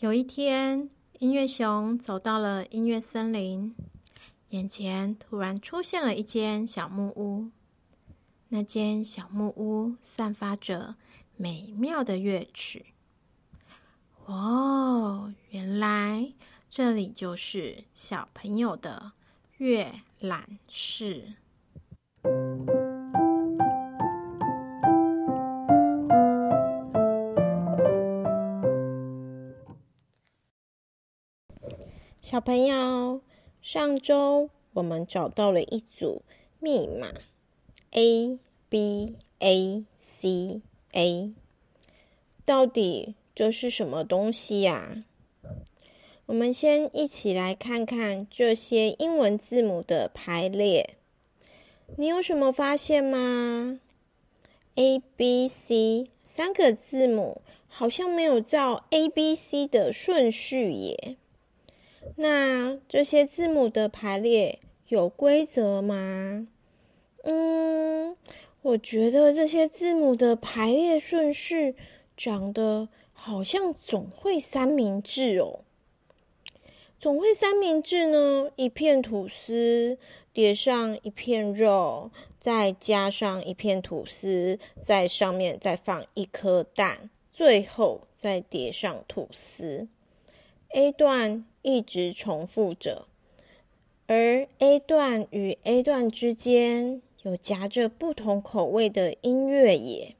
[0.00, 3.74] 有一天，音乐熊走到了音乐森林，
[4.50, 7.50] 眼前突然出现了一间小木屋。
[8.50, 10.94] 那间小木屋散发着
[11.36, 12.94] 美妙的乐曲。
[14.26, 16.32] 哦，原来
[16.70, 19.10] 这里就是小朋友的
[19.56, 21.34] 阅览室。
[32.30, 33.22] 小朋友，
[33.62, 36.20] 上周我们找到了一组
[36.60, 37.10] 密码
[37.92, 38.38] ，A
[38.68, 40.60] B A C
[40.92, 41.32] A，
[42.44, 45.04] 到底这是什么东西呀？
[46.26, 50.96] 我们先一起来看看这些英文字母的排列，
[51.96, 53.80] 你有什么发现吗
[54.74, 61.16] ？A B C 三个字母好像没有照 A B C 的顺序耶。
[62.16, 66.48] 那这些字母的排列有规则吗？
[67.24, 68.16] 嗯，
[68.62, 71.74] 我觉得这些字母的排列顺序
[72.16, 75.60] 长得好像总会三明治哦。
[76.98, 79.98] 总会三明治呢，一片吐司
[80.32, 89.86] 叠上一片肉，再加上一片吐司，在上面再放一颗蛋，最后再叠上吐司。
[90.70, 93.06] A 段一直重复着，
[94.06, 100.14] 而 A 段与 A 段之间有夹着不同口味的音乐也。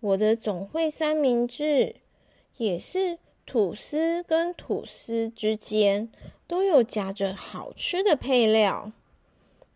[0.00, 1.94] 我的总会三明治
[2.56, 6.10] 也是吐司跟吐司之间
[6.48, 8.90] 都有夹着好吃的配料。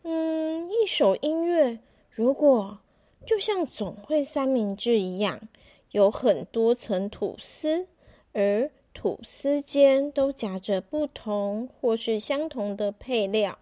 [0.03, 1.79] 嗯，一首音乐
[2.11, 2.81] 如果
[3.25, 5.49] 就像总会三明治一样，
[5.93, 7.87] 有很多层吐司，
[8.33, 13.59] 而吐司间都夹着不同或是相同的配料，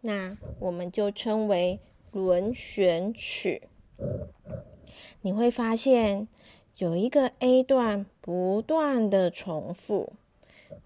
[0.00, 1.78] 那我们就称为
[2.10, 3.62] 轮旋曲。
[5.20, 6.26] 你会发现
[6.78, 10.12] 有一个 A 段不断的重复，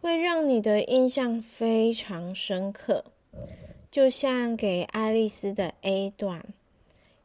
[0.02, 3.06] 会让你的印象非常深刻，
[3.90, 6.44] 就像给爱丽丝的 A 段，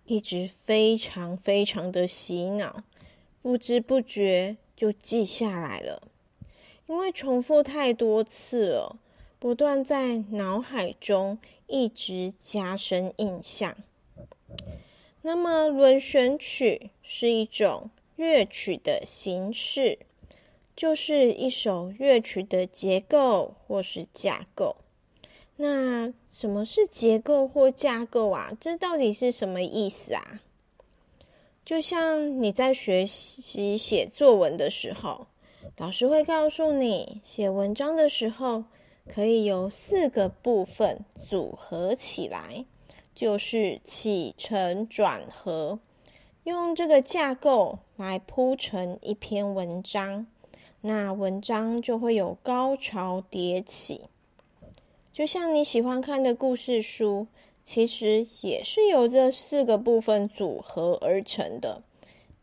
[0.06, 2.84] 一直非常非常的洗脑，
[3.42, 6.04] 不知不觉就记下来了。
[6.86, 8.98] 因为重复太多次了，
[9.40, 13.76] 不断在脑海中一直加深印象。
[15.22, 19.98] 那么，轮旋曲是一种乐曲的形式，
[20.76, 24.76] 就是一首乐曲的结构或是架构。
[25.56, 28.52] 那什么是结构或架构啊？
[28.60, 30.42] 这到底是什么意思啊？
[31.64, 35.28] 就像你在学习写作文的时候。
[35.78, 38.64] 老师会告诉你，写文章的时候
[39.08, 42.66] 可以由四个部分组合起来，
[43.16, 45.80] 就是起承转合，
[46.44, 50.28] 用这个架构来铺成一篇文章，
[50.82, 54.02] 那文章就会有高潮迭起。
[55.12, 57.28] 就像你喜欢看的故事书，
[57.66, 61.82] 其实也是由这四个部分组合而成的。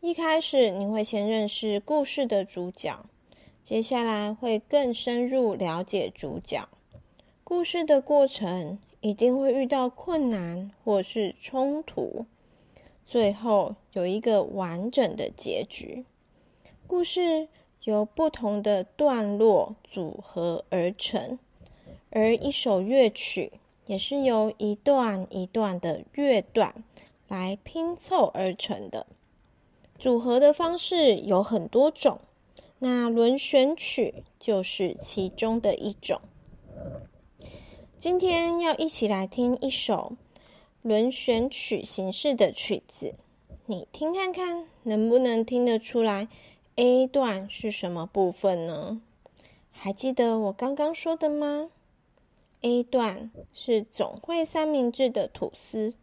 [0.03, 3.05] 一开始你会先认识故事的主角。
[3.61, 6.67] 接下来会更深入了解主角，
[7.43, 12.25] 故事的过程一定会遇到困难或是冲突，
[13.05, 16.03] 最后有一个完整的结局。
[16.87, 17.47] 故事
[17.83, 21.37] 由不同的段落组合而成，
[22.09, 23.51] 而一首乐曲
[23.85, 26.83] 也是由一段一段的乐段
[27.27, 29.05] 来拼凑而成的。
[30.01, 32.21] 组合的方式有很多种。
[32.79, 36.19] 那轮旋曲就是其中的一种。
[37.99, 40.13] 今天要一起来听一首
[40.81, 43.13] 轮旋曲形式的曲子，
[43.67, 46.27] 你听看看能不能听得出来
[46.77, 48.99] A 段是什么部分呢？
[49.71, 51.69] 还记得我刚刚说的吗
[52.61, 55.93] ？A 段是总会三明治的吐司，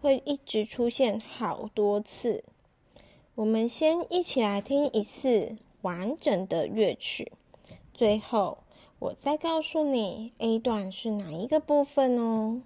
[0.00, 2.42] 会一直出现好多次。
[3.34, 5.56] 我们先一起来听一次。
[5.84, 7.30] 完整的乐曲，
[7.92, 8.56] 最后
[8.98, 12.62] 我再告诉你 A 段是哪一个部分哦。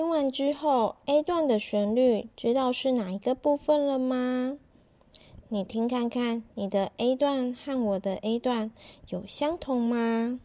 [0.00, 4.56] 听完之后，A 段的旋律知道是哪一个部分了吗？
[5.50, 8.72] 你听看看，你的 A 段和我的 A 段
[9.10, 10.40] 有相同吗？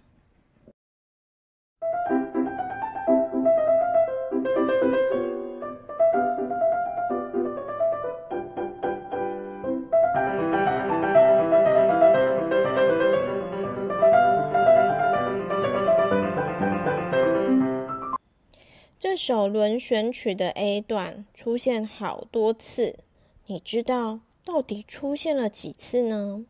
[19.15, 22.99] 首轮旋曲的 A 段出现好多次，
[23.47, 26.45] 你知道到底出现了几次呢？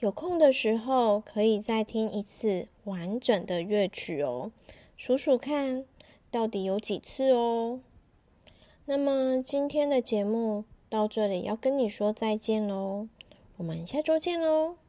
[0.00, 4.52] 有空的时候可以再听一次完整的乐曲哦，
[4.96, 5.84] 数数看
[6.30, 7.80] 到底有几次哦。
[8.84, 13.08] 那么今天的节目到这里要跟你说再见喽，
[13.56, 14.83] 我们下周见喽。